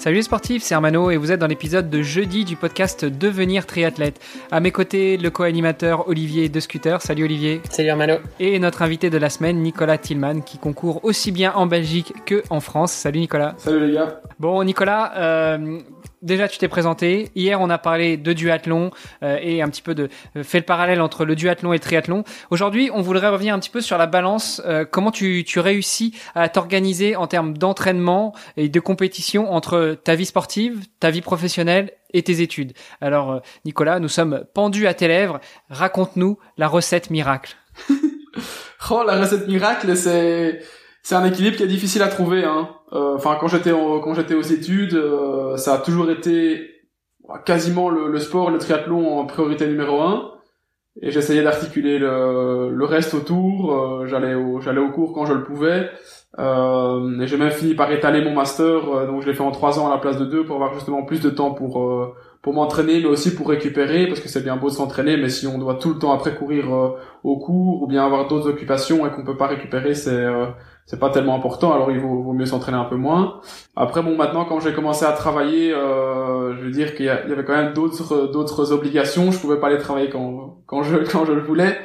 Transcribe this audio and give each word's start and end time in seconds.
Salut 0.00 0.16
les 0.16 0.22
sportifs, 0.22 0.62
c'est 0.62 0.74
Armano 0.74 1.10
et 1.10 1.18
vous 1.18 1.30
êtes 1.30 1.40
dans 1.40 1.46
l'épisode 1.46 1.90
de 1.90 2.00
jeudi 2.00 2.46
du 2.46 2.56
podcast 2.56 3.04
Devenir 3.04 3.66
triathlète. 3.66 4.18
À 4.50 4.58
mes 4.58 4.70
côtés, 4.70 5.18
le 5.18 5.28
co-animateur 5.28 6.08
Olivier 6.08 6.48
de 6.48 6.58
Scooter. 6.58 7.02
Salut 7.02 7.24
Olivier. 7.24 7.60
Salut 7.68 7.90
Armano. 7.90 8.14
Et 8.38 8.58
notre 8.58 8.80
invité 8.80 9.10
de 9.10 9.18
la 9.18 9.28
semaine, 9.28 9.58
Nicolas 9.58 9.98
Tillman, 9.98 10.40
qui 10.40 10.56
concourt 10.56 11.04
aussi 11.04 11.32
bien 11.32 11.52
en 11.52 11.66
Belgique 11.66 12.14
que 12.24 12.42
en 12.48 12.60
France. 12.60 12.92
Salut 12.92 13.20
Nicolas. 13.20 13.56
Salut 13.58 13.88
les 13.88 13.92
gars. 13.92 14.22
Bon 14.38 14.64
Nicolas, 14.64 15.12
euh, 15.18 15.80
déjà 16.22 16.48
tu 16.48 16.58
t'es 16.58 16.68
présenté. 16.68 17.30
Hier 17.34 17.60
on 17.60 17.70
a 17.70 17.78
parlé 17.78 18.16
de 18.16 18.32
duathlon 18.32 18.90
euh, 19.22 19.38
et 19.40 19.62
un 19.62 19.68
petit 19.68 19.82
peu 19.82 19.94
de 19.94 20.08
euh, 20.36 20.42
fait 20.42 20.58
le 20.58 20.64
parallèle 20.64 21.00
entre 21.00 21.24
le 21.24 21.34
duathlon 21.34 21.72
et 21.72 21.76
le 21.76 21.80
triathlon. 21.80 22.24
Aujourd'hui 22.50 22.90
on 22.92 23.00
voudrait 23.00 23.28
revenir 23.28 23.54
un 23.54 23.58
petit 23.58 23.70
peu 23.70 23.80
sur 23.80 23.98
la 23.98 24.06
balance. 24.06 24.62
Euh, 24.64 24.84
comment 24.88 25.10
tu, 25.10 25.44
tu 25.44 25.60
réussis 25.60 26.14
à 26.34 26.48
t'organiser 26.48 27.16
en 27.16 27.26
termes 27.26 27.56
d'entraînement 27.56 28.34
et 28.56 28.68
de 28.68 28.80
compétition 28.80 29.52
entre 29.52 29.96
ta 30.02 30.14
vie 30.14 30.26
sportive, 30.26 30.86
ta 30.98 31.10
vie 31.10 31.22
professionnelle 31.22 31.92
et 32.12 32.22
tes 32.22 32.40
études? 32.42 32.72
Alors 33.00 33.32
euh, 33.32 33.40
Nicolas, 33.64 34.00
nous 34.00 34.08
sommes 34.08 34.44
pendus 34.54 34.86
à 34.86 34.94
tes 34.94 35.08
lèvres. 35.08 35.40
Raconte-nous 35.70 36.38
la 36.56 36.68
recette 36.68 37.10
miracle. 37.10 37.56
oh 38.90 39.02
la 39.06 39.18
recette 39.18 39.48
miracle 39.48 39.96
c'est 39.96 40.60
c'est 41.02 41.14
un 41.14 41.24
équilibre 41.24 41.56
qui 41.56 41.62
est 41.62 41.66
difficile 41.68 42.02
à 42.02 42.08
trouver. 42.08 42.44
Hein. 42.44 42.68
Euh, 42.92 43.14
Enfin, 43.16 43.36
quand 43.40 43.48
j'étais 43.48 43.70
quand 43.70 44.14
j'étais 44.14 44.34
aux 44.34 44.42
études, 44.42 44.94
euh, 44.94 45.56
ça 45.56 45.74
a 45.74 45.78
toujours 45.78 46.10
été 46.10 46.68
quasiment 47.44 47.90
le, 47.90 48.08
le, 48.10 48.18
sport, 48.18 48.50
le 48.50 48.58
triathlon 48.58 49.18
en 49.18 49.26
priorité 49.26 49.66
numéro 49.66 50.00
un. 50.00 50.32
Et 51.02 51.10
j'essayais 51.10 51.42
d'articuler 51.42 51.98
le, 51.98 52.70
le 52.72 52.84
reste 52.84 53.14
autour. 53.14 53.72
Euh, 53.72 54.06
j'allais 54.06 54.34
au 54.34 54.60
j'allais 54.60 54.80
au 54.80 54.90
cours 54.90 55.12
quand 55.14 55.26
je 55.26 55.34
le 55.34 55.44
pouvais. 55.44 55.88
Euh, 56.38 57.20
et 57.20 57.26
j'ai 57.26 57.36
même 57.36 57.50
fini 57.50 57.74
par 57.74 57.90
étaler 57.90 58.22
mon 58.22 58.32
master, 58.32 59.06
donc 59.08 59.22
je 59.22 59.26
l'ai 59.26 59.34
fait 59.34 59.42
en 59.42 59.50
trois 59.50 59.80
ans 59.80 59.88
à 59.88 59.90
la 59.90 59.98
place 59.98 60.16
de 60.16 60.24
deux 60.24 60.44
pour 60.44 60.54
avoir 60.56 60.74
justement 60.74 61.04
plus 61.04 61.20
de 61.20 61.28
temps 61.30 61.52
pour 61.52 62.14
pour 62.42 62.54
m'entraîner, 62.54 63.00
mais 63.00 63.06
aussi 63.06 63.34
pour 63.34 63.48
récupérer, 63.48 64.06
parce 64.06 64.20
que 64.20 64.28
c'est 64.28 64.42
bien 64.42 64.56
beau 64.56 64.70
de 64.70 64.74
s'entraîner, 64.74 65.16
mais 65.18 65.28
si 65.28 65.46
on 65.46 65.58
doit 65.58 65.74
tout 65.74 65.90
le 65.90 65.98
temps 65.98 66.12
après 66.12 66.34
courir 66.34 66.74
euh, 66.74 66.96
au 67.22 67.38
cours 67.38 67.82
ou 67.82 67.86
bien 67.86 68.04
avoir 68.04 68.28
d'autres 68.28 68.48
occupations 68.48 69.06
et 69.06 69.10
qu'on 69.10 69.24
peut 69.24 69.36
pas 69.36 69.46
récupérer, 69.46 69.94
c'est 69.94 70.10
euh, 70.10 70.46
c'est 70.90 70.98
pas 70.98 71.10
tellement 71.10 71.36
important. 71.36 71.72
Alors 71.72 71.92
il 71.92 72.00
vaut, 72.00 72.32
mieux 72.32 72.46
s'entraîner 72.46 72.76
un 72.76 72.84
peu 72.84 72.96
moins. 72.96 73.40
Après 73.76 74.02
bon, 74.02 74.16
maintenant 74.16 74.44
quand 74.44 74.58
j'ai 74.58 74.72
commencé 74.72 75.04
à 75.04 75.12
travailler, 75.12 75.72
euh, 75.72 76.56
je 76.56 76.64
veux 76.64 76.72
dire 76.72 76.96
qu'il 76.96 77.06
y, 77.06 77.08
avait 77.08 77.44
quand 77.44 77.56
même 77.56 77.74
d'autres 77.74 78.26
d'autres 78.32 78.72
obligations. 78.72 79.30
Je 79.30 79.38
pouvais 79.38 79.60
pas 79.60 79.68
aller 79.68 79.78
travailler 79.78 80.10
quand 80.10 80.58
quand 80.66 80.82
je 80.82 80.96
quand 81.12 81.24
je 81.24 81.32
le 81.32 81.42
voulais. 81.42 81.78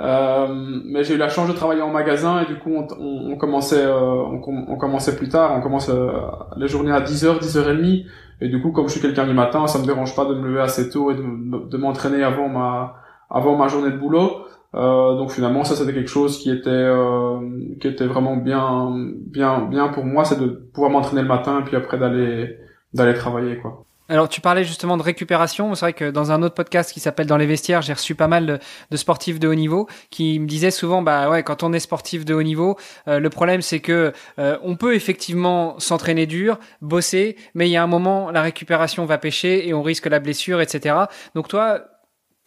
Euh, 0.00 0.48
mais 0.50 1.04
j'ai 1.04 1.14
eu 1.14 1.18
la 1.18 1.28
chance 1.28 1.46
de 1.46 1.52
travailler 1.52 1.82
en 1.82 1.90
magasin 1.90 2.42
et 2.42 2.46
du 2.46 2.58
coup 2.58 2.74
on, 2.74 2.86
on, 3.32 3.36
commençait 3.36 3.86
on, 3.86 4.42
on, 4.44 4.76
commençait 4.76 5.14
plus 5.14 5.28
tard. 5.28 5.52
On 5.56 5.60
commence 5.60 5.88
les 6.56 6.66
journées 6.66 6.92
à 6.92 7.00
10h, 7.00 7.38
10h30 7.38 8.06
et 8.40 8.48
du 8.48 8.60
coup, 8.60 8.72
comme 8.72 8.86
je 8.86 8.92
suis 8.92 9.00
quelqu'un 9.00 9.26
du 9.26 9.34
matin, 9.34 9.68
ça 9.68 9.78
me 9.78 9.86
dérange 9.86 10.16
pas 10.16 10.24
de 10.24 10.34
me 10.34 10.48
lever 10.48 10.60
assez 10.60 10.90
tôt 10.90 11.12
et 11.12 11.14
de, 11.14 11.76
m'entraîner 11.76 12.24
avant 12.24 12.48
ma 12.48 12.96
avant 13.30 13.56
ma 13.56 13.68
journée 13.68 13.90
de 13.90 13.98
boulot. 13.98 14.47
Euh, 14.74 15.16
donc 15.16 15.30
finalement, 15.32 15.64
ça 15.64 15.76
c'était 15.76 15.94
quelque 15.94 16.10
chose 16.10 16.38
qui 16.38 16.50
était 16.50 16.68
euh, 16.68 17.38
qui 17.80 17.88
était 17.88 18.06
vraiment 18.06 18.36
bien 18.36 18.94
bien 19.26 19.60
bien 19.62 19.88
pour 19.88 20.04
moi, 20.04 20.24
c'est 20.24 20.38
de 20.38 20.46
pouvoir 20.46 20.90
m'entraîner 20.90 21.22
le 21.22 21.28
matin 21.28 21.60
et 21.60 21.64
puis 21.64 21.76
après 21.76 21.98
d'aller 21.98 22.58
d'aller 22.92 23.14
travailler 23.14 23.58
quoi. 23.58 23.84
Alors 24.10 24.30
tu 24.30 24.40
parlais 24.40 24.64
justement 24.64 24.96
de 24.96 25.02
récupération. 25.02 25.74
C'est 25.74 25.84
vrai 25.84 25.92
que 25.92 26.10
dans 26.10 26.32
un 26.32 26.42
autre 26.42 26.54
podcast 26.54 26.92
qui 26.92 27.00
s'appelle 27.00 27.26
Dans 27.26 27.36
les 27.36 27.46
vestiaires, 27.46 27.82
j'ai 27.82 27.92
reçu 27.92 28.14
pas 28.14 28.26
mal 28.26 28.60
de, 28.90 28.96
sportifs 28.96 29.38
de 29.38 29.46
haut 29.48 29.54
niveau 29.54 29.86
qui 30.10 30.38
me 30.38 30.46
disaient 30.46 30.70
souvent, 30.70 31.02
bah 31.02 31.28
ouais, 31.28 31.42
quand 31.42 31.62
on 31.62 31.74
est 31.74 31.80
sportif 31.80 32.24
de 32.24 32.32
haut 32.32 32.42
niveau, 32.42 32.78
euh, 33.06 33.18
le 33.18 33.28
problème 33.28 33.60
c'est 33.60 33.80
que 33.80 34.14
euh, 34.38 34.56
on 34.62 34.76
peut 34.76 34.94
effectivement 34.94 35.78
s'entraîner 35.78 36.26
dur, 36.26 36.58
bosser, 36.80 37.36
mais 37.54 37.68
il 37.68 37.72
y 37.72 37.76
a 37.76 37.82
un 37.82 37.86
moment 37.86 38.30
la 38.30 38.40
récupération 38.40 39.04
va 39.04 39.18
pêcher 39.18 39.68
et 39.68 39.74
on 39.74 39.82
risque 39.82 40.06
la 40.06 40.20
blessure, 40.20 40.62
etc. 40.62 40.96
Donc 41.34 41.48
toi, 41.48 41.80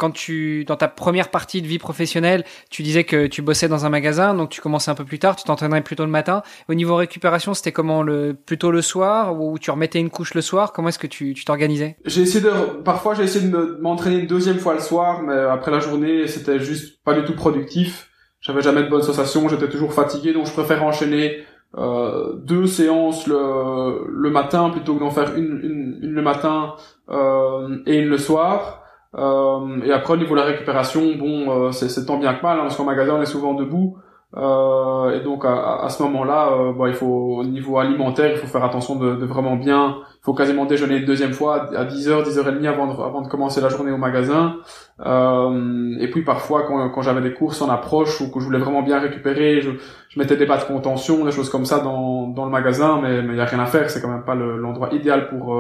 quand 0.02 0.10
tu 0.10 0.66
dans 0.66 0.78
ta 0.78 0.88
première 0.88 1.30
partie 1.30 1.62
de 1.62 1.68
vie 1.68 1.78
professionnelle, 1.78 2.44
tu 2.72 2.82
disais 2.82 3.04
que 3.04 3.28
tu 3.28 3.44
bossais 3.44 3.68
dans 3.68 3.86
un 3.86 3.90
magasin, 3.90 4.34
donc 4.34 4.50
tu 4.50 4.60
commençais 4.60 4.90
un 4.90 4.96
peu 4.96 5.06
plus 5.06 5.20
tard, 5.20 5.36
tu 5.36 5.44
t'entraînais 5.44 5.82
plutôt 5.82 6.06
le 6.06 6.10
matin. 6.10 6.42
Au 6.68 6.74
niveau 6.74 6.96
récupération, 6.96 7.54
c'était 7.54 7.72
comment 7.72 8.02
le 8.02 8.34
plutôt 8.34 8.72
le 8.72 8.82
soir 8.82 9.40
ou 9.40 9.60
tu 9.60 9.70
remettais 9.70 10.00
une 10.00 10.10
couche 10.10 10.34
le 10.34 10.42
soir? 10.42 10.74
Comment 10.74 10.90
est-ce 10.90 10.98
que 10.98 11.06
tu 11.06 11.36
t'organisais? 11.46 11.98
J'ai 12.04 12.24
essayé 12.24 12.44
de 12.44 12.50
parfois 12.84 13.14
j'ai 13.14 13.24
essayé 13.24 13.48
de 13.48 13.78
m'entraîner 13.80 14.18
une 14.18 14.28
deuxième 14.28 14.58
fois 14.58 14.74
le 14.74 14.80
soir, 14.80 15.22
mais 15.22 15.36
après 15.36 15.70
la 15.70 15.80
journée, 15.80 16.26
c'était 16.28 16.60
juste 16.60 17.04
pas 17.04 17.14
du 17.14 17.24
tout 17.24 17.36
productif. 17.36 18.10
J'avais 18.40 18.64
jamais 18.64 18.82
de 18.82 18.90
bonnes 18.90 19.04
sensations, 19.04 19.48
j'étais 19.50 19.70
toujours 19.70 19.94
fatigué, 19.94 20.34
donc 20.34 20.48
je 20.48 20.54
préfère 20.54 20.84
enchaîner 20.84 21.44
euh, 21.78 22.34
deux 22.38 22.66
séances 22.66 23.28
le, 23.28 24.08
le 24.10 24.30
matin 24.32 24.72
plutôt 24.72 24.96
que 24.96 25.00
d'en 25.02 25.12
faire 25.12 25.36
une, 25.38 25.60
une, 25.62 26.00
une, 26.02 26.12
le 26.12 26.22
matin 26.24 26.74
euh, 27.10 27.78
et 27.86 28.00
une 28.00 28.10
le 28.10 28.18
soir. 28.18 28.81
Euh, 29.18 29.82
et 29.84 29.92
après 29.92 30.14
au 30.14 30.18
niveau 30.18 30.36
de 30.36 30.40
la 30.40 30.46
récupération, 30.46 31.02
bon, 31.18 31.68
euh, 31.68 31.72
c'est 31.72 32.06
tant 32.06 32.18
bien 32.18 32.34
que 32.34 32.42
mal, 32.44 32.58
hein, 32.58 32.64
parce 32.64 32.78
qu'en 32.78 32.86
magasin 32.86 33.16
on 33.16 33.22
est 33.22 33.26
souvent 33.26 33.54
debout. 33.54 33.98
Euh, 34.38 35.20
et 35.20 35.24
donc 35.24 35.44
à, 35.44 35.84
à 35.84 35.90
ce 35.90 36.02
moment-là, 36.04 36.54
euh, 36.54 36.72
bon, 36.72 36.86
il 36.88 36.94
faut 36.94 37.40
au 37.40 37.44
niveau 37.44 37.80
alimentaire, 37.80 38.32
il 38.32 38.38
faut 38.38 38.48
faire 38.48 38.64
attention 38.64 38.96
de, 38.96 39.16
de, 39.16 39.26
vraiment 39.26 39.58
bien. 39.58 39.98
Il 40.22 40.24
faut 40.24 40.34
quasiment 40.34 40.66
déjeuner 40.66 40.98
une 40.98 41.06
deuxième 41.06 41.34
fois 41.34 41.70
à 41.76 41.84
10h, 41.84 42.24
10h30 42.24 42.66
avant 42.66 42.88
de, 42.88 42.94
avant 42.94 43.22
de 43.22 43.28
commencer 43.28 43.60
la 43.60 43.68
journée 43.68 43.92
au 43.92 43.98
magasin. 43.98 44.58
Euh, 45.06 45.96
et 46.00 46.10
puis 46.10 46.24
parfois 46.24 46.64
quand, 46.64 46.90
quand 46.92 47.02
j'avais 47.02 47.22
des 47.22 47.34
courses 47.34 47.62
en 47.62 47.70
approche 47.70 48.22
ou 48.22 48.32
que 48.32 48.40
je 48.40 48.46
voulais 48.46 48.60
vraiment 48.60 48.84
bien 48.84 49.00
récupérer, 49.00 49.62
je, 49.62 49.72
je 50.08 50.20
mettais 50.20 50.38
des 50.38 50.46
bas 50.46 50.58
de 50.58 50.64
contention, 50.64 51.26
des 51.26 51.32
choses 51.32 51.50
comme 51.50 51.66
ça 51.66 51.80
dans, 51.80 52.28
dans 52.28 52.46
le 52.46 52.52
magasin, 52.52 53.02
mais 53.02 53.20
il 53.20 53.36
y 53.36 53.42
a 53.42 53.46
rien 53.46 53.60
à 53.60 53.66
faire. 53.66 53.90
C'est 53.90 54.02
quand 54.02 54.10
même 54.10 54.24
pas 54.24 54.36
l'endroit 54.36 54.94
idéal 54.94 55.28
pour 55.28 55.54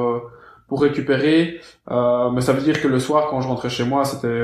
pour 0.71 0.83
récupérer. 0.83 1.59
Euh, 1.91 2.29
mais 2.29 2.39
ça 2.39 2.53
veut 2.53 2.61
dire 2.61 2.81
que 2.81 2.87
le 2.87 2.97
soir, 2.97 3.27
quand 3.29 3.41
je 3.41 3.47
rentrais 3.49 3.67
chez 3.67 3.83
moi, 3.83 4.05
c'était 4.05 4.41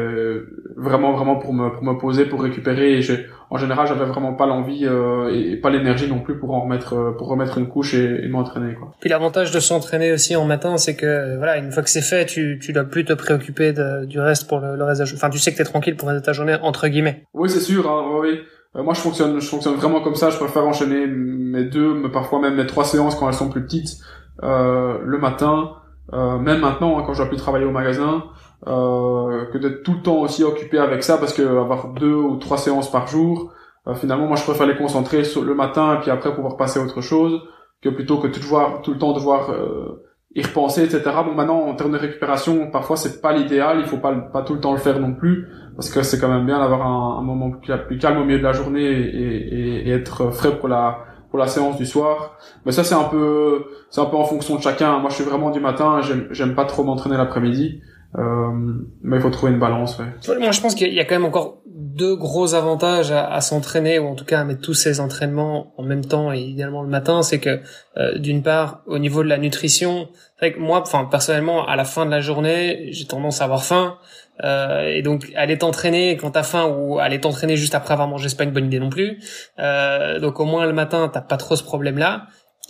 vraiment 0.75 1.13
vraiment 1.13 1.37
pour 1.37 1.53
me 1.53 1.69
pour 1.69 1.83
me 1.85 1.97
poser, 1.97 2.25
pour 2.25 2.43
récupérer. 2.43 2.99
Et 2.99 3.01
en 3.49 3.55
général, 3.55 3.87
j'avais 3.87 4.03
vraiment 4.03 4.33
pas 4.33 4.45
l'envie 4.45 4.85
euh, 4.85 5.33
et 5.33 5.55
pas 5.55 5.69
l'énergie 5.69 6.09
non 6.09 6.19
plus 6.19 6.37
pour 6.37 6.53
en 6.53 6.59
remettre 6.59 6.95
euh, 6.95 7.11
pour 7.17 7.29
remettre 7.29 7.57
une 7.59 7.69
couche 7.69 7.93
et, 7.93 8.25
et 8.25 8.27
m'entraîner. 8.27 8.73
Quoi. 8.73 8.93
Puis 8.99 9.09
l'avantage 9.09 9.51
de 9.51 9.61
s'entraîner 9.61 10.11
aussi 10.11 10.35
en 10.35 10.43
matin, 10.43 10.75
c'est 10.75 10.97
que 10.97 11.37
voilà, 11.37 11.55
une 11.59 11.71
fois 11.71 11.81
que 11.81 11.89
c'est 11.89 12.01
fait, 12.01 12.25
tu 12.25 12.59
tu 12.61 12.73
dois 12.73 12.83
plus 12.83 13.05
te 13.05 13.13
préoccuper 13.13 13.71
de, 13.71 14.03
du 14.03 14.19
reste 14.19 14.49
pour 14.49 14.59
le, 14.59 14.75
le 14.75 14.83
reste. 14.83 15.01
De, 15.03 15.15
enfin, 15.15 15.29
tu 15.29 15.39
sais 15.39 15.53
que 15.53 15.57
t'es 15.57 15.63
tranquille 15.63 15.95
pour 15.95 16.11
ta 16.21 16.33
journée 16.33 16.57
entre 16.61 16.89
guillemets. 16.89 17.23
Oui, 17.33 17.49
c'est 17.49 17.61
sûr. 17.61 17.89
Hein, 17.89 18.03
oui. 18.19 18.41
Euh, 18.75 18.83
moi, 18.83 18.93
je 18.93 18.99
fonctionne 18.99 19.39
je 19.39 19.47
fonctionne 19.47 19.75
vraiment 19.75 20.01
comme 20.01 20.15
ça. 20.15 20.29
Je 20.29 20.35
préfère 20.35 20.67
enchaîner 20.67 21.07
mes 21.07 21.63
deux, 21.63 21.93
mais 21.93 22.09
parfois 22.09 22.41
même 22.41 22.55
mes 22.55 22.67
trois 22.67 22.83
séances 22.83 23.15
quand 23.15 23.29
elles 23.29 23.33
sont 23.33 23.47
plus 23.47 23.63
petites 23.63 23.91
euh, 24.43 24.99
le 25.03 25.17
matin 25.17 25.71
euh, 26.13 26.37
même 26.37 26.61
maintenant 26.61 26.97
hein, 26.97 27.03
quand 27.05 27.13
je 27.13 27.19
dois 27.19 27.27
plus 27.27 27.37
travailler 27.37 27.65
au 27.65 27.71
magasin, 27.71 28.23
euh, 28.65 29.45
que 29.51 29.57
d'être 29.57 29.83
tout 29.83 29.93
le 29.93 30.01
temps 30.01 30.17
aussi 30.17 30.43
occupé 30.43 30.79
avec 30.79 31.03
ça 31.03 31.17
parce 31.17 31.33
que 31.33 31.41
avoir 31.41 31.89
deux 31.93 32.15
ou 32.15 32.37
trois 32.37 32.57
séances 32.57 32.89
par 32.89 33.07
jour, 33.07 33.53
euh, 33.87 33.93
finalement 33.93 34.27
moi 34.27 34.35
je 34.35 34.43
préfère 34.43 34.65
les 34.65 34.75
concentrer 34.75 35.21
le 35.21 35.53
matin 35.53 35.95
et 35.95 35.99
puis 35.99 36.09
après 36.09 36.33
pouvoir 36.33 36.57
passer 36.57 36.79
à 36.79 36.83
autre 36.83 37.01
chose 37.01 37.41
que 37.81 37.89
plutôt 37.89 38.17
que 38.17 38.27
tout 38.27 38.93
le 38.93 38.97
temps 38.97 39.13
devoir 39.13 39.51
euh, 39.51 40.03
y 40.33 40.41
repenser 40.41 40.83
etc. 40.83 41.03
Bon 41.23 41.35
maintenant 41.35 41.59
en 41.59 41.75
termes 41.75 41.91
de 41.91 41.97
récupération 41.97 42.71
parfois 42.71 42.97
c'est 42.97 43.21
pas 43.21 43.33
l'idéal, 43.33 43.79
il 43.79 43.85
faut 43.85 43.97
pas 43.97 44.13
pas 44.15 44.41
tout 44.41 44.55
le 44.55 44.59
temps 44.59 44.71
le 44.71 44.79
faire 44.79 44.99
non 44.99 45.13
plus 45.13 45.47
parce 45.75 45.91
que 45.91 46.01
c'est 46.01 46.19
quand 46.19 46.29
même 46.29 46.45
bien 46.45 46.57
d'avoir 46.57 46.81
un, 46.81 47.19
un, 47.19 47.21
moment 47.21 47.51
plus, 47.51 47.97
calme 47.99 48.17
au 48.17 48.25
milieu 48.25 48.39
de 48.39 48.43
la 48.43 48.53
journée 48.53 48.81
et, 48.81 49.85
et, 49.85 49.89
et 49.89 49.91
être 49.91 50.31
frais 50.31 50.57
pour 50.57 50.67
la 50.67 50.97
pour 51.29 51.39
la 51.39 51.47
séance 51.47 51.77
du 51.77 51.85
soir. 51.85 52.37
Mais 52.65 52.71
ça 52.71 52.83
c'est 52.83 52.95
un 52.95 53.03
peu 53.05 53.65
c'est 53.89 54.01
un 54.01 54.05
peu 54.05 54.17
en 54.17 54.25
fonction 54.25 54.55
de 54.55 54.61
chacun. 54.61 54.99
Moi 54.99 55.09
je 55.09 55.15
suis 55.15 55.23
vraiment 55.23 55.51
du 55.51 55.59
matin, 55.59 56.01
j'aime 56.31 56.55
pas 56.55 56.65
trop 56.65 56.83
m'entraîner 56.83 57.17
l'après-midi. 57.17 57.81
Euh, 58.17 58.51
mais 59.03 59.17
il 59.17 59.21
faut 59.21 59.29
trouver 59.29 59.51
une 59.51 59.59
balance. 59.59 59.99
Ouais. 59.99 60.37
Moi 60.39 60.51
je 60.51 60.61
pense 60.61 60.75
qu'il 60.75 60.93
y 60.93 60.99
a 60.99 61.05
quand 61.05 61.15
même 61.15 61.25
encore 61.25 61.61
deux 61.97 62.15
gros 62.15 62.53
avantages 62.53 63.11
à, 63.11 63.27
à 63.27 63.41
s'entraîner 63.41 63.99
ou 63.99 64.07
en 64.07 64.15
tout 64.15 64.25
cas 64.25 64.39
à 64.39 64.43
mettre 64.43 64.61
tous 64.61 64.73
ces 64.73 64.99
entraînements 64.99 65.73
en 65.77 65.83
même 65.83 66.05
temps 66.05 66.31
et 66.31 66.39
idéalement 66.39 66.83
le 66.83 66.89
matin, 66.89 67.23
c'est 67.23 67.39
que 67.39 67.59
euh, 67.97 68.17
d'une 68.17 68.43
part 68.43 68.81
au 68.85 68.99
niveau 68.99 69.23
de 69.23 69.27
la 69.27 69.37
nutrition, 69.37 70.07
c'est 70.39 70.53
que 70.53 70.59
moi, 70.59 70.81
enfin 70.81 71.05
personnellement, 71.05 71.67
à 71.67 71.75
la 71.75 71.85
fin 71.85 72.05
de 72.05 72.11
la 72.11 72.21
journée, 72.21 72.89
j'ai 72.91 73.05
tendance 73.05 73.41
à 73.41 73.45
avoir 73.45 73.63
faim. 73.63 73.97
Euh, 74.43 74.93
et 74.93 75.01
donc 75.01 75.31
aller 75.35 75.57
t'entraîner 75.57 76.15
quand 76.15 76.29
t'as 76.29 76.43
faim 76.43 76.65
ou 76.67 76.99
aller 76.99 77.19
t'entraîner 77.19 77.57
juste 77.57 77.73
après 77.73 77.93
avoir 77.93 78.07
mangé 78.07 78.29
c'est 78.29 78.37
pas 78.37 78.43
une 78.43 78.51
bonne 78.51 78.67
idée 78.67 78.79
non 78.79 78.91
plus. 78.91 79.19
Euh, 79.57 80.19
donc 80.19 80.39
au 80.39 80.45
moins 80.45 80.67
le 80.67 80.73
matin 80.73 81.09
t'as 81.11 81.21
pas 81.21 81.37
trop 81.37 81.55
ce 81.55 81.63
problème 81.63 81.97
là. 81.97 82.27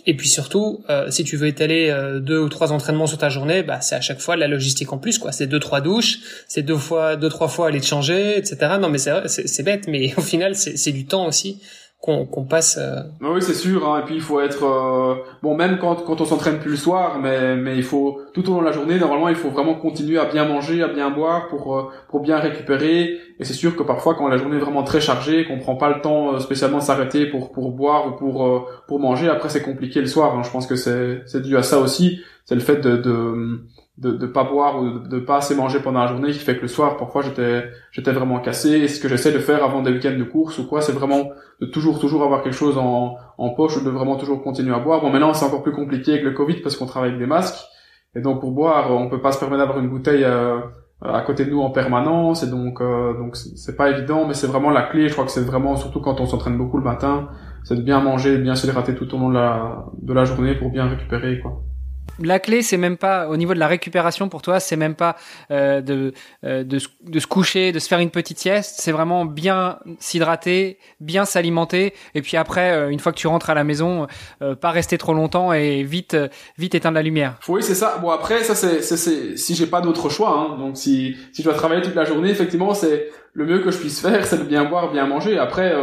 Et 0.08 0.14
puis 0.14 0.26
surtout, 0.26 0.82
euh, 0.88 1.10
si 1.10 1.22
tu 1.22 1.36
veux 1.36 1.48
étaler 1.48 1.90
euh, 1.90 2.18
deux 2.18 2.38
ou 2.38 2.48
trois 2.48 2.72
entraînements 2.72 3.06
sur 3.06 3.18
ta 3.18 3.28
journée, 3.28 3.62
bah 3.62 3.82
c'est 3.82 3.94
à 3.94 4.00
chaque 4.00 4.20
fois 4.20 4.36
de 4.36 4.40
la 4.40 4.48
logistique 4.48 4.90
en 4.90 4.96
plus, 4.96 5.18
quoi. 5.18 5.32
C'est 5.32 5.46
deux 5.46 5.60
trois 5.60 5.82
douches, 5.82 6.20
c'est 6.48 6.62
deux 6.62 6.78
fois, 6.78 7.16
deux 7.16 7.28
trois 7.28 7.48
fois 7.48 7.66
aller 7.66 7.78
te 7.78 7.84
changer, 7.84 8.38
etc. 8.38 8.78
Non, 8.80 8.88
mais 8.88 8.96
c'est 8.96 9.28
c'est 9.28 9.62
bête, 9.62 9.86
mais 9.86 10.14
au 10.16 10.22
final, 10.22 10.54
c'est 10.56 10.92
du 10.92 11.04
temps 11.04 11.26
aussi 11.26 11.60
qu'on 12.00 12.26
qu'on 12.26 12.44
passe. 12.44 12.78
Euh... 12.78 13.00
Ah 13.22 13.32
oui, 13.32 13.42
c'est 13.42 13.54
sûr. 13.54 13.88
Hein. 13.88 14.00
Et 14.00 14.04
puis 14.04 14.14
il 14.14 14.20
faut 14.20 14.40
être 14.40 14.64
euh, 14.64 15.16
bon, 15.42 15.56
même 15.56 15.78
quand 15.78 15.96
quand 16.04 16.20
on 16.20 16.24
s'entraîne 16.24 16.58
plus 16.58 16.70
le 16.70 16.76
soir, 16.76 17.18
mais 17.20 17.56
mais 17.56 17.76
il 17.76 17.82
faut 17.82 18.20
tout 18.34 18.48
au 18.48 18.54
long 18.54 18.60
de 18.60 18.66
la 18.66 18.72
journée. 18.72 18.98
Normalement, 18.98 19.28
il 19.28 19.34
faut 19.34 19.50
vraiment 19.50 19.74
continuer 19.74 20.18
à 20.18 20.26
bien 20.26 20.44
manger, 20.44 20.82
à 20.82 20.88
bien 20.88 21.10
boire 21.10 21.48
pour 21.48 21.76
euh, 21.76 21.90
pour 22.08 22.20
bien 22.20 22.38
récupérer. 22.38 23.18
Et 23.40 23.44
c'est 23.44 23.54
sûr 23.54 23.76
que 23.76 23.82
parfois, 23.82 24.14
quand 24.14 24.28
la 24.28 24.36
journée 24.36 24.56
est 24.56 24.60
vraiment 24.60 24.84
très 24.84 25.00
chargée, 25.00 25.44
qu'on 25.44 25.58
prend 25.58 25.76
pas 25.76 25.88
le 25.88 26.00
temps 26.00 26.34
euh, 26.34 26.38
spécialement 26.38 26.78
de 26.78 26.84
s'arrêter 26.84 27.26
pour 27.26 27.50
pour 27.50 27.72
boire 27.72 28.06
ou 28.06 28.10
pour 28.12 28.68
pour 28.86 29.00
manger, 29.00 29.28
après 29.28 29.48
c'est 29.48 29.62
compliqué 29.62 30.00
le 30.00 30.06
soir. 30.06 30.36
Hein. 30.36 30.42
Je 30.44 30.50
pense 30.50 30.66
que 30.66 30.76
c'est 30.76 31.22
c'est 31.26 31.42
dû 31.42 31.56
à 31.56 31.62
ça 31.62 31.78
aussi. 31.80 32.20
C'est 32.44 32.54
le 32.54 32.62
fait 32.62 32.76
de, 32.76 32.96
de 32.96 33.60
de, 33.98 34.12
de 34.12 34.26
pas 34.26 34.44
boire 34.44 34.80
ou 34.80 35.00
de, 35.00 35.18
pas 35.18 35.38
assez 35.38 35.54
manger 35.54 35.80
pendant 35.80 36.00
la 36.00 36.06
journée 36.06 36.30
qui 36.30 36.38
fait 36.38 36.56
que 36.56 36.62
le 36.62 36.68
soir 36.68 36.96
parfois 36.96 37.22
j'étais 37.22 37.64
j'étais 37.90 38.12
vraiment 38.12 38.38
cassé. 38.40 38.70
Et 38.70 38.88
ce 38.88 39.00
que 39.00 39.08
j'essaie 39.08 39.32
de 39.32 39.38
faire 39.38 39.64
avant 39.64 39.82
des 39.82 39.90
week-ends 39.90 40.16
de 40.16 40.24
course 40.24 40.58
ou 40.58 40.66
quoi 40.66 40.80
c'est 40.80 40.92
vraiment 40.92 41.30
de 41.60 41.66
toujours 41.66 41.98
toujours 41.98 42.22
avoir 42.22 42.42
quelque 42.42 42.56
chose 42.56 42.78
en, 42.78 43.16
en 43.36 43.50
poche 43.50 43.76
ou 43.76 43.84
de 43.84 43.90
vraiment 43.90 44.16
toujours 44.16 44.42
continuer 44.42 44.74
à 44.74 44.78
boire. 44.78 45.00
Bon 45.00 45.10
maintenant 45.10 45.34
c'est 45.34 45.44
encore 45.44 45.62
plus 45.62 45.72
compliqué 45.72 46.12
avec 46.12 46.24
le 46.24 46.30
covid 46.32 46.60
parce 46.60 46.76
qu'on 46.76 46.86
travaille 46.86 47.10
avec 47.10 47.20
des 47.20 47.26
masques. 47.26 47.64
Et 48.14 48.20
donc 48.20 48.40
pour 48.40 48.52
boire 48.52 48.92
on 48.92 49.08
peut 49.08 49.20
pas 49.20 49.32
se 49.32 49.40
permettre 49.40 49.60
d'avoir 49.60 49.78
une 49.78 49.90
bouteille 49.90 50.24
euh, 50.24 50.60
à 51.02 51.20
côté 51.22 51.44
de 51.44 51.50
nous 51.50 51.60
en 51.60 51.70
permanence. 51.70 52.44
Et 52.44 52.48
donc 52.48 52.80
euh, 52.80 53.18
donc 53.18 53.36
c'est 53.36 53.76
pas 53.76 53.90
évident 53.90 54.26
mais 54.26 54.34
c'est 54.34 54.46
vraiment 54.46 54.70
la 54.70 54.82
clé. 54.82 55.08
Je 55.08 55.12
crois 55.14 55.24
que 55.24 55.32
c'est 55.32 55.44
vraiment 55.44 55.76
surtout 55.76 56.00
quand 56.00 56.20
on 56.20 56.26
s'entraîne 56.26 56.56
beaucoup 56.56 56.78
le 56.78 56.84
matin 56.84 57.28
c'est 57.64 57.76
de 57.76 57.82
bien 57.82 58.00
manger 58.00 58.38
bien 58.38 58.54
s'hydrater 58.54 58.94
tout 58.94 59.12
au 59.14 59.18
long 59.18 59.28
de 59.28 59.34
la 59.34 59.86
de 60.00 60.12
la 60.12 60.24
journée 60.24 60.54
pour 60.54 60.70
bien 60.70 60.86
récupérer 60.88 61.40
quoi 61.40 61.62
la 62.20 62.38
clé, 62.38 62.62
c'est 62.62 62.76
même 62.76 62.96
pas 62.96 63.28
au 63.28 63.36
niveau 63.36 63.54
de 63.54 63.58
la 63.58 63.66
récupération 63.66 64.28
pour 64.28 64.42
toi, 64.42 64.60
c'est 64.60 64.76
même 64.76 64.94
pas 64.94 65.16
euh, 65.50 65.80
de, 65.80 66.12
euh, 66.44 66.64
de, 66.64 66.78
de, 67.02 67.18
se 67.18 67.26
coucher, 67.26 67.72
de 67.72 67.78
se 67.78 67.88
faire 67.88 67.98
une 67.98 68.10
petite 68.10 68.38
sieste. 68.38 68.76
C'est 68.80 68.92
vraiment 68.92 69.24
bien 69.24 69.78
s'hydrater, 69.98 70.78
bien 71.00 71.24
s'alimenter, 71.24 71.94
et 72.14 72.22
puis 72.22 72.36
après, 72.36 72.72
euh, 72.72 72.90
une 72.90 73.00
fois 73.00 73.12
que 73.12 73.18
tu 73.18 73.26
rentres 73.26 73.50
à 73.50 73.54
la 73.54 73.64
maison, 73.64 74.06
euh, 74.42 74.54
pas 74.54 74.70
rester 74.70 74.98
trop 74.98 75.14
longtemps 75.14 75.52
et 75.52 75.82
vite 75.82 76.16
vite 76.56 76.74
éteindre 76.74 76.96
la 76.96 77.02
lumière. 77.02 77.34
Oui, 77.48 77.62
c'est 77.62 77.74
ça. 77.74 77.98
Bon 77.98 78.10
après, 78.10 78.42
ça 78.42 78.54
c'est 78.54 78.82
c'est 78.82 79.36
si 79.36 79.54
j'ai 79.54 79.66
pas 79.66 79.80
d'autre 79.80 80.08
choix. 80.08 80.30
Hein. 80.30 80.58
Donc 80.58 80.76
si 80.76 81.16
si 81.32 81.42
je 81.42 81.48
dois 81.48 81.54
travailler 81.54 81.82
toute 81.82 81.94
la 81.94 82.04
journée, 82.04 82.30
effectivement, 82.30 82.74
c'est 82.74 83.10
le 83.32 83.46
mieux 83.46 83.60
que 83.60 83.70
je 83.70 83.78
puisse 83.78 84.00
faire, 84.00 84.26
c'est 84.26 84.38
de 84.38 84.44
bien 84.44 84.64
boire, 84.64 84.90
bien 84.90 85.06
manger. 85.06 85.38
Après, 85.38 85.74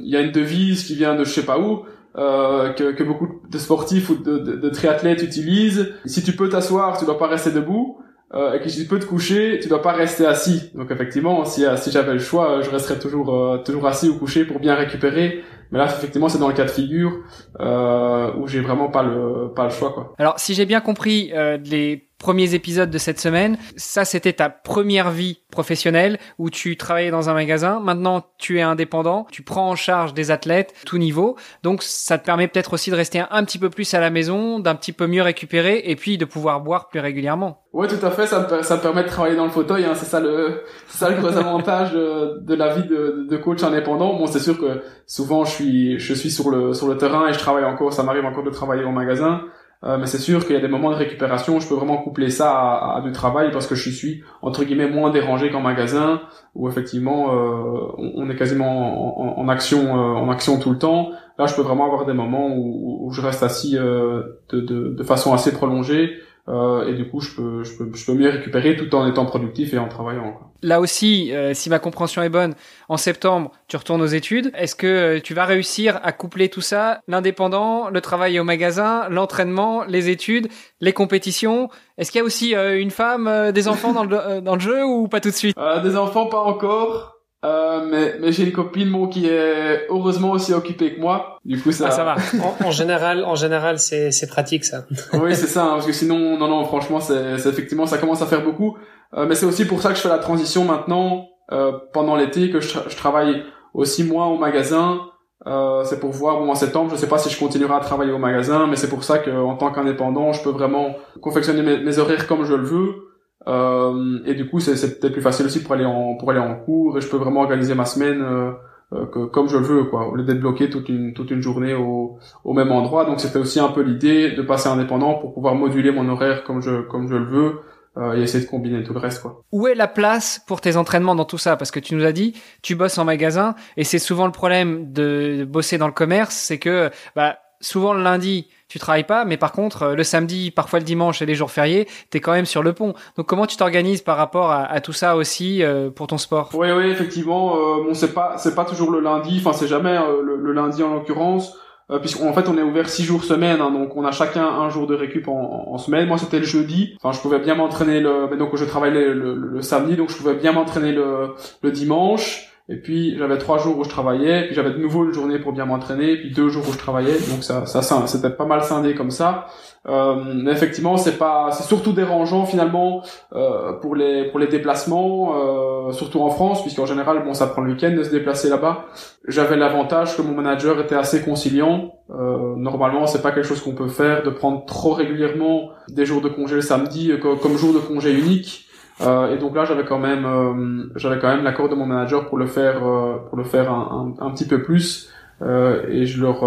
il 0.00 0.08
y 0.08 0.16
a 0.16 0.20
une 0.20 0.32
devise 0.32 0.84
qui 0.84 0.94
vient 0.94 1.14
de 1.14 1.24
je 1.24 1.30
sais 1.30 1.44
pas 1.44 1.58
où 1.58 1.84
euh, 2.18 2.74
que, 2.74 2.92
que, 2.92 3.02
beaucoup 3.02 3.31
de 3.52 3.58
sportifs 3.58 4.10
ou 4.10 4.16
de, 4.16 4.38
de, 4.38 4.56
de, 4.56 4.68
triathlètes 4.70 5.22
utilisent. 5.22 5.94
Si 6.06 6.22
tu 6.22 6.32
peux 6.32 6.48
t'asseoir, 6.48 6.98
tu 6.98 7.04
dois 7.04 7.18
pas 7.18 7.28
rester 7.28 7.50
debout. 7.50 7.98
Euh, 8.34 8.54
et 8.54 8.60
que 8.60 8.68
si 8.70 8.82
tu 8.82 8.88
peux 8.88 8.98
te 8.98 9.04
coucher, 9.04 9.58
tu 9.60 9.68
dois 9.68 9.82
pas 9.82 9.92
rester 9.92 10.24
assis. 10.24 10.70
Donc 10.74 10.90
effectivement, 10.90 11.44
si, 11.44 11.64
si 11.76 11.90
j'avais 11.90 12.14
le 12.14 12.18
choix, 12.18 12.62
je 12.62 12.70
resterais 12.70 12.98
toujours 12.98 13.34
euh, 13.34 13.58
toujours 13.58 13.86
assis 13.86 14.08
ou 14.08 14.18
couché 14.18 14.46
pour 14.46 14.58
bien 14.58 14.74
récupérer. 14.74 15.44
Mais 15.72 15.78
là, 15.78 15.86
effectivement, 15.86 16.28
c'est 16.28 16.38
dans 16.38 16.48
le 16.48 16.54
cas 16.54 16.64
de 16.64 16.70
figure 16.70 17.12
euh, 17.60 18.30
où 18.38 18.46
j'ai 18.46 18.60
vraiment 18.60 18.88
pas 18.88 19.02
le 19.02 19.52
pas 19.54 19.64
le 19.64 19.70
choix 19.70 19.92
quoi. 19.92 20.14
Alors, 20.18 20.38
si 20.38 20.54
j'ai 20.54 20.66
bien 20.66 20.80
compris 20.80 21.30
euh, 21.34 21.58
les 21.64 22.08
premiers 22.22 22.54
épisodes 22.54 22.88
de 22.88 22.98
cette 22.98 23.18
semaine. 23.18 23.58
Ça, 23.76 24.04
c'était 24.04 24.32
ta 24.32 24.48
première 24.48 25.10
vie 25.10 25.40
professionnelle 25.50 26.18
où 26.38 26.50
tu 26.50 26.76
travaillais 26.76 27.10
dans 27.10 27.28
un 27.28 27.34
magasin. 27.34 27.80
Maintenant, 27.80 28.24
tu 28.38 28.60
es 28.60 28.62
indépendant, 28.62 29.26
tu 29.32 29.42
prends 29.42 29.68
en 29.68 29.74
charge 29.74 30.14
des 30.14 30.30
athlètes, 30.30 30.72
tout 30.86 30.98
niveau. 30.98 31.36
Donc, 31.64 31.82
ça 31.82 32.18
te 32.18 32.24
permet 32.24 32.46
peut-être 32.46 32.74
aussi 32.74 32.92
de 32.92 32.94
rester 32.94 33.24
un, 33.28 33.44
petit 33.44 33.58
peu 33.58 33.70
plus 33.70 33.92
à 33.94 34.00
la 34.00 34.10
maison, 34.10 34.60
d'un 34.60 34.76
petit 34.76 34.92
peu 34.92 35.08
mieux 35.08 35.20
récupérer 35.20 35.82
et 35.84 35.96
puis 35.96 36.16
de 36.16 36.24
pouvoir 36.24 36.60
boire 36.60 36.88
plus 36.88 37.00
régulièrement. 37.00 37.64
Ouais, 37.72 37.88
tout 37.88 38.06
à 38.06 38.10
fait. 38.10 38.28
Ça 38.28 38.46
me, 38.48 38.62
ça 38.62 38.76
permet 38.76 39.02
de 39.02 39.08
travailler 39.08 39.34
dans 39.34 39.46
le 39.46 39.50
fauteuil. 39.50 39.84
Hein. 39.84 39.94
C'est 39.96 40.06
ça 40.06 40.20
le, 40.20 40.62
ça 40.86 41.10
le 41.10 41.16
gros 41.16 41.36
avantage 41.36 41.92
de, 41.92 42.54
la 42.54 42.72
vie 42.72 42.86
de, 42.86 43.26
de, 43.28 43.36
coach 43.36 43.64
indépendant. 43.64 44.16
Bon, 44.16 44.28
c'est 44.28 44.38
sûr 44.38 44.56
que 44.58 44.82
souvent 45.06 45.44
je 45.44 45.50
suis, 45.50 45.98
je 45.98 46.14
suis 46.14 46.30
sur 46.30 46.50
le, 46.50 46.72
sur 46.72 46.86
le 46.86 46.96
terrain 46.96 47.26
et 47.28 47.32
je 47.32 47.38
travaille 47.38 47.64
encore. 47.64 47.92
Ça 47.92 48.04
m'arrive 48.04 48.26
encore 48.26 48.44
de 48.44 48.50
travailler 48.50 48.84
au 48.84 48.92
magasin. 48.92 49.40
Euh, 49.84 49.98
mais 49.98 50.06
c'est 50.06 50.18
sûr 50.18 50.46
qu'il 50.46 50.54
y 50.54 50.58
a 50.58 50.60
des 50.60 50.68
moments 50.68 50.90
de 50.90 50.96
récupération, 50.96 51.58
je 51.58 51.68
peux 51.68 51.74
vraiment 51.74 51.98
coupler 51.98 52.30
ça 52.30 52.52
à, 52.52 52.98
à, 52.98 53.00
du 53.00 53.10
travail 53.10 53.50
parce 53.50 53.66
que 53.66 53.74
je 53.74 53.90
suis 53.90 54.22
entre 54.40 54.62
guillemets 54.62 54.88
moins 54.88 55.10
dérangé 55.10 55.50
qu'en 55.50 55.60
magasin 55.60 56.20
où 56.54 56.68
effectivement 56.68 57.34
euh, 57.34 57.80
on, 57.98 58.30
est 58.30 58.36
quasiment 58.36 59.38
en, 59.38 59.42
en, 59.42 59.48
action 59.48 59.80
euh, 59.80 60.14
en 60.14 60.30
action 60.30 60.58
tout 60.60 60.70
le 60.70 60.78
temps. 60.78 61.10
Là, 61.38 61.46
je 61.46 61.54
peux 61.54 61.62
vraiment 61.62 61.86
avoir 61.86 62.04
des 62.06 62.12
moments 62.12 62.48
où, 62.48 63.06
où 63.06 63.12
je 63.12 63.22
reste 63.22 63.42
assis 63.42 63.76
euh, 63.76 64.22
de, 64.50 64.60
de, 64.60 64.94
de, 64.94 65.02
façon 65.02 65.32
assez 65.32 65.52
prolongée 65.52 66.12
euh, 66.48 66.88
et 66.88 66.94
du 66.94 67.08
coup 67.08 67.20
je 67.20 67.34
peux, 67.36 67.62
je 67.62 67.76
peux 67.76 67.90
je 67.94 68.04
peux 68.04 68.14
mieux 68.14 68.28
récupérer 68.28 68.76
tout 68.76 68.92
en 68.96 69.06
étant 69.08 69.24
productif 69.26 69.72
et 69.74 69.78
en 69.78 69.86
travaillant. 69.88 70.32
Quoi. 70.32 70.50
Là 70.62 70.80
aussi, 70.80 71.32
euh, 71.32 71.54
si 71.54 71.70
ma 71.70 71.78
compréhension 71.78 72.20
est 72.22 72.28
bonne, 72.28 72.54
en 72.88 72.96
septembre 72.96 73.52
tu 73.68 73.76
retournes 73.76 74.02
aux 74.02 74.06
études. 74.06 74.50
Est-ce 74.56 74.74
que 74.74 74.86
euh, 74.86 75.20
tu 75.20 75.34
vas 75.34 75.44
réussir 75.44 76.00
à 76.02 76.10
coupler 76.10 76.48
tout 76.48 76.60
ça, 76.60 77.00
l'indépendant, 77.06 77.90
le 77.90 78.00
travail 78.00 78.40
au 78.40 78.44
magasin, 78.44 79.08
l'entraînement, 79.08 79.84
les 79.84 80.08
études, 80.08 80.48
les 80.80 80.92
compétitions 80.92 81.68
Est-ce 81.96 82.10
qu'il 82.10 82.18
y 82.18 82.22
a 82.22 82.24
aussi 82.24 82.54
une 82.54 82.90
femme, 82.90 83.52
des 83.52 83.68
enfants 83.68 83.92
dans 83.92 84.04
le 84.04 84.40
dans 84.40 84.54
le 84.54 84.60
jeu 84.60 84.84
ou 84.84 85.06
pas 85.06 85.20
tout 85.20 85.30
de 85.30 85.34
suite? 85.34 85.56
Des 85.84 85.96
enfants 85.96 86.26
pas 86.26 86.40
encore. 86.40 87.11
Euh, 87.44 87.84
mais, 87.90 88.16
mais 88.20 88.30
j'ai 88.30 88.44
une 88.44 88.52
copine 88.52 88.90
bon 88.92 89.08
qui 89.08 89.26
est 89.26 89.86
heureusement 89.88 90.30
aussi 90.30 90.54
occupée 90.54 90.94
que 90.94 91.00
moi. 91.00 91.38
Du 91.44 91.60
coup 91.60 91.72
ça. 91.72 91.86
Ah, 91.88 91.90
ça 91.90 92.04
va. 92.04 92.16
en, 92.64 92.70
général, 92.70 93.24
en 93.24 93.34
général, 93.34 93.78
c'est 93.78 94.12
c'est 94.12 94.28
pratique 94.28 94.64
ça. 94.64 94.84
oui, 95.14 95.34
c'est 95.34 95.48
ça. 95.48 95.64
Hein, 95.64 95.72
parce 95.74 95.86
que 95.86 95.92
sinon, 95.92 96.38
non, 96.38 96.48
non, 96.48 96.64
franchement, 96.64 97.00
c'est 97.00 97.34
effectivement 97.34 97.86
ça 97.86 97.98
commence 97.98 98.22
à 98.22 98.26
faire 98.26 98.44
beaucoup. 98.44 98.76
Euh, 99.14 99.26
mais 99.26 99.34
c'est 99.34 99.46
aussi 99.46 99.66
pour 99.66 99.82
ça 99.82 99.90
que 99.90 99.96
je 99.96 100.00
fais 100.00 100.08
la 100.08 100.18
transition 100.18 100.64
maintenant 100.64 101.28
euh, 101.50 101.72
pendant 101.92 102.16
l'été 102.16 102.50
que 102.50 102.60
je, 102.60 102.78
je, 102.88 102.96
travaille 102.96 103.44
aussi 103.74 104.04
moins 104.04 104.26
au 104.26 104.38
magasin. 104.38 105.00
Euh, 105.46 105.82
c'est 105.84 105.98
pour 105.98 106.12
voir 106.12 106.38
bon 106.38 106.50
en 106.50 106.54
septembre, 106.54 106.90
je 106.92 106.96
sais 106.96 107.08
pas 107.08 107.18
si 107.18 107.28
je 107.28 107.38
continuerai 107.38 107.74
à 107.74 107.80
travailler 107.80 108.12
au 108.12 108.18
magasin, 108.18 108.68
mais 108.68 108.76
c'est 108.76 108.88
pour 108.88 109.02
ça 109.02 109.18
qu'en 109.18 109.56
tant 109.56 109.72
qu'indépendant, 109.72 110.32
je 110.32 110.40
peux 110.42 110.50
vraiment 110.50 110.94
confectionner 111.20 111.62
mes, 111.62 111.78
mes 111.78 111.98
horaires 111.98 112.28
comme 112.28 112.44
je 112.44 112.54
le 112.54 112.62
veux. 112.64 113.11
Euh, 113.48 114.20
et 114.24 114.34
du 114.34 114.48
coup, 114.48 114.60
c'est 114.60 115.00
peut-être 115.00 115.12
plus 115.12 115.22
facile 115.22 115.46
aussi 115.46 115.62
pour 115.62 115.72
aller 115.72 115.84
en 115.84 116.14
pour 116.16 116.30
aller 116.30 116.40
en 116.40 116.54
cours 116.54 116.96
et 116.98 117.00
je 117.00 117.08
peux 117.08 117.16
vraiment 117.16 117.40
organiser 117.40 117.74
ma 117.74 117.84
semaine 117.84 118.22
euh, 118.22 118.52
euh, 118.92 119.06
que, 119.06 119.24
comme 119.26 119.48
je 119.48 119.56
le 119.56 119.64
veux, 119.64 119.84
quoi, 119.84 120.08
au 120.08 120.14
lieu 120.14 120.24
d'être 120.24 120.40
bloqué 120.40 120.70
toute 120.70 120.88
une 120.88 121.12
toute 121.12 121.30
une 121.30 121.42
journée 121.42 121.74
au 121.74 122.18
au 122.44 122.52
même 122.52 122.70
endroit. 122.70 123.04
Donc 123.04 123.20
c'était 123.20 123.38
aussi 123.38 123.58
un 123.58 123.68
peu 123.68 123.82
l'idée 123.82 124.32
de 124.32 124.42
passer 124.42 124.68
indépendant 124.68 125.14
pour 125.14 125.34
pouvoir 125.34 125.54
moduler 125.54 125.90
mon 125.90 126.08
horaire 126.08 126.44
comme 126.44 126.60
je 126.62 126.82
comme 126.82 127.08
je 127.08 127.16
le 127.16 127.26
veux. 127.26 127.60
Euh, 127.98 128.16
et 128.16 128.22
essayer 128.22 128.42
de 128.42 128.48
combiner 128.48 128.82
tout 128.82 128.94
le 128.94 129.00
reste 129.00 129.20
quoi. 129.20 129.42
Où 129.52 129.66
est 129.66 129.74
la 129.74 129.86
place 129.86 130.42
pour 130.46 130.62
tes 130.62 130.78
entraînements 130.78 131.14
dans 131.14 131.26
tout 131.26 131.36
ça? 131.36 131.58
Parce 131.58 131.70
que 131.70 131.78
tu 131.78 131.94
nous 131.94 132.06
as 132.06 132.12
dit, 132.12 132.32
tu 132.62 132.74
bosses 132.74 132.96
en 132.96 133.04
magasin 133.04 133.54
et 133.76 133.84
c'est 133.84 133.98
souvent 133.98 134.24
le 134.24 134.32
problème 134.32 134.94
de 134.94 135.44
bosser 135.46 135.76
dans 135.76 135.88
le 135.88 135.92
commerce, 135.92 136.34
c'est 136.34 136.58
que 136.58 136.88
bah 137.14 137.36
souvent 137.60 137.92
le 137.92 138.02
lundi, 138.02 138.48
tu 138.72 138.78
travailles 138.78 139.04
pas, 139.04 139.26
mais 139.26 139.36
par 139.36 139.52
contre, 139.52 139.82
euh, 139.82 139.94
le 139.94 140.02
samedi, 140.02 140.50
parfois 140.50 140.78
le 140.78 140.86
dimanche 140.86 141.20
et 141.20 141.26
les 141.26 141.34
jours 141.34 141.50
fériés, 141.50 141.86
tu 142.10 142.16
es 142.16 142.20
quand 142.20 142.32
même 142.32 142.46
sur 142.46 142.62
le 142.62 142.72
pont. 142.72 142.94
Donc 143.18 143.26
comment 143.26 143.46
tu 143.46 143.58
t'organises 143.58 144.00
par 144.00 144.16
rapport 144.16 144.50
à, 144.50 144.80
tout 144.80 144.94
ça 144.94 145.14
aussi 145.14 145.62
euh, 145.62 145.90
pour 145.90 146.06
ton 146.06 146.16
sport? 146.16 146.48
Oui, 146.54 146.68
oui, 146.70 146.86
effectivement. 146.86 147.54
Euh, 147.54 147.84
bon, 147.84 147.92
c'est 147.92 148.14
pas, 148.14 148.38
c'est 148.38 148.54
pas 148.54 148.64
toujours 148.64 148.90
le 148.90 149.00
lundi. 149.00 149.42
Enfin, 149.44 149.52
c'est 149.52 149.66
jamais 149.66 149.98
le, 150.22 150.52
lundi 150.52 150.82
en 150.82 150.94
l'occurrence, 150.94 151.54
puisqu'en 152.00 152.32
fait, 152.32 152.48
on 152.48 152.56
est 152.56 152.62
ouvert 152.62 152.88
six 152.88 153.04
jours 153.04 153.24
semaine, 153.24 153.60
hein, 153.60 153.70
donc 153.70 153.94
on 153.94 154.06
a 154.06 154.10
chacun 154.10 154.46
un 154.46 154.70
jour 154.70 154.86
de 154.86 154.94
récup 154.94 155.28
en, 155.28 155.76
semaine. 155.76 156.08
Moi, 156.08 156.16
c'était 156.16 156.38
le 156.38 156.46
jeudi. 156.46 156.94
Enfin, 156.96 157.12
je 157.12 157.20
pouvais 157.20 157.40
bien 157.40 157.54
m'entraîner 157.54 158.00
le, 158.00 158.26
mais 158.30 158.38
donc 158.38 158.56
je 158.56 158.64
travaillais 158.64 159.12
le, 159.12 159.60
samedi, 159.60 159.96
donc 159.96 160.10
je 160.10 160.16
pouvais 160.16 160.34
bien 160.34 160.52
m'entraîner 160.52 160.92
le, 160.92 161.34
le 161.62 161.70
dimanche. 161.70 162.51
Et 162.72 162.76
puis 162.76 163.18
j'avais 163.18 163.36
trois 163.36 163.58
jours 163.58 163.78
où 163.78 163.84
je 163.84 163.90
travaillais, 163.90 164.46
puis 164.46 164.54
j'avais 164.54 164.70
de 164.70 164.78
nouveau 164.78 165.04
une 165.04 165.12
journée 165.12 165.38
pour 165.38 165.52
bien 165.52 165.66
m'entraîner, 165.66 166.16
puis 166.16 166.30
deux 166.30 166.48
jours 166.48 166.64
où 166.66 166.72
je 166.72 166.78
travaillais. 166.78 167.18
Donc 167.30 167.44
ça, 167.44 167.66
ça, 167.66 168.06
c'était 168.06 168.30
pas 168.30 168.46
mal 168.46 168.62
scindé 168.64 168.94
comme 168.94 169.10
ça. 169.10 169.46
Euh, 169.88 170.14
mais 170.42 170.52
effectivement, 170.52 170.96
c'est 170.96 171.18
pas, 171.18 171.50
c'est 171.52 171.64
surtout 171.64 171.92
dérangeant 171.92 172.46
finalement 172.46 173.02
euh, 173.34 173.72
pour 173.74 173.94
les 173.94 174.24
pour 174.30 174.38
les 174.38 174.46
déplacements, 174.46 175.34
euh, 175.34 175.92
surtout 175.92 176.20
en 176.22 176.30
France, 176.30 176.62
puisqu'en 176.62 176.86
général, 176.86 177.22
bon, 177.24 177.34
ça 177.34 177.46
prend 177.46 177.60
le 177.60 177.72
week-end 177.72 177.90
de 177.90 178.02
se 178.02 178.10
déplacer 178.10 178.48
là-bas. 178.48 178.86
J'avais 179.28 179.56
l'avantage 179.56 180.16
que 180.16 180.22
mon 180.22 180.32
manager 180.32 180.80
était 180.80 180.94
assez 180.94 181.20
conciliant. 181.22 181.92
Euh, 182.10 182.54
normalement, 182.56 183.06
c'est 183.06 183.20
pas 183.20 183.32
quelque 183.32 183.46
chose 183.46 183.60
qu'on 183.60 183.74
peut 183.74 183.88
faire 183.88 184.22
de 184.22 184.30
prendre 184.30 184.64
trop 184.64 184.92
régulièrement 184.92 185.70
des 185.88 186.06
jours 186.06 186.22
de 186.22 186.28
congé 186.30 186.54
le 186.54 186.62
samedi 186.62 187.10
euh, 187.10 187.18
comme 187.18 187.58
jour 187.58 187.74
de 187.74 187.80
congé 187.80 188.12
unique. 188.12 188.66
Euh, 189.02 189.34
et 189.34 189.38
donc 189.38 189.54
là, 189.54 189.64
j'avais 189.64 189.84
quand 189.84 189.98
même, 189.98 190.24
euh, 190.24 190.84
j'avais 190.96 191.18
quand 191.18 191.28
même 191.28 191.44
l'accord 191.44 191.68
de 191.68 191.74
mon 191.74 191.86
manager 191.86 192.28
pour 192.28 192.38
le 192.38 192.46
faire, 192.46 192.86
euh, 192.86 193.16
pour 193.28 193.36
le 193.36 193.44
faire 193.44 193.70
un, 193.70 194.14
un, 194.20 194.30
petit 194.30 194.46
peu 194.46 194.62
plus. 194.62 195.10
et 195.42 196.06
je 196.06 196.20
leur, 196.20 196.38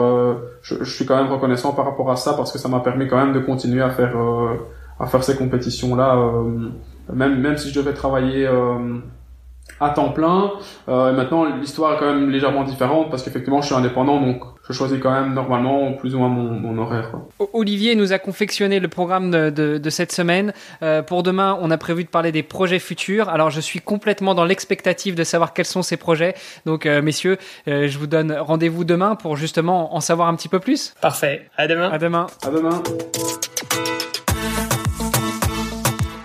je, 0.61 0.75
je, 0.81 0.89
suis 0.95 1.05
quand 1.05 1.17
même 1.17 1.31
reconnaissant 1.31 1.73
par 1.73 1.85
rapport 1.85 2.09
à 2.11 2.15
ça 2.15 2.33
parce 2.33 2.51
que 2.53 2.57
ça 2.57 2.69
m'a 2.69 2.79
permis 2.79 3.07
quand 3.07 3.17
même 3.17 3.33
de 3.33 3.39
continuer 3.39 3.81
à 3.81 3.89
faire, 3.89 4.15
à 4.99 5.05
faire 5.07 5.21
ces 5.21 5.35
compétitions 5.35 5.95
là, 5.95 6.17
même 7.11 7.41
même 7.41 7.57
si 7.57 7.71
je 7.71 7.79
devais 7.79 7.93
travailler 7.93 8.47
à 9.79 9.89
temps 9.89 10.09
plein. 10.09 10.51
Euh, 10.87 11.11
et 11.11 11.13
maintenant, 11.13 11.45
l'histoire 11.45 11.93
est 11.93 11.97
quand 11.97 12.13
même 12.13 12.29
légèrement 12.29 12.63
différente 12.63 13.09
parce 13.09 13.23
qu'effectivement, 13.23 13.61
je 13.61 13.67
suis 13.67 13.75
indépendant, 13.75 14.21
donc 14.21 14.41
je 14.67 14.73
choisis 14.73 14.97
quand 15.01 15.11
même 15.11 15.33
normalement 15.33 15.93
plus 15.93 16.15
ou 16.15 16.19
moins 16.19 16.29
mon, 16.29 16.51
mon 16.51 16.77
horaire. 16.81 17.11
Quoi. 17.11 17.47
Olivier 17.53 17.95
nous 17.95 18.13
a 18.13 18.19
confectionné 18.19 18.79
le 18.79 18.87
programme 18.87 19.31
de, 19.31 19.49
de, 19.49 19.77
de 19.77 19.89
cette 19.89 20.11
semaine. 20.11 20.53
Euh, 20.81 21.01
pour 21.01 21.23
demain, 21.23 21.57
on 21.61 21.71
a 21.71 21.77
prévu 21.77 22.03
de 22.03 22.09
parler 22.09 22.31
des 22.31 22.43
projets 22.43 22.79
futurs. 22.79 23.29
Alors, 23.29 23.49
je 23.49 23.59
suis 23.59 23.79
complètement 23.79 24.33
dans 24.33 24.45
l'expectative 24.45 25.15
de 25.15 25.23
savoir 25.23 25.53
quels 25.53 25.65
sont 25.65 25.81
ces 25.81 25.97
projets. 25.97 26.35
Donc, 26.65 26.85
euh, 26.85 27.01
messieurs, 27.01 27.37
euh, 27.67 27.87
je 27.87 27.97
vous 27.97 28.07
donne 28.07 28.31
rendez-vous 28.31 28.85
demain 28.85 29.15
pour 29.15 29.35
justement 29.35 29.95
en 29.95 29.99
savoir 29.99 30.29
un 30.29 30.35
petit 30.35 30.49
peu 30.49 30.59
plus. 30.59 30.93
Parfait. 31.01 31.49
À 31.57 31.67
demain. 31.67 31.89
À 31.91 31.97
demain. 31.97 32.27
À 32.45 32.49
demain. 32.49 32.81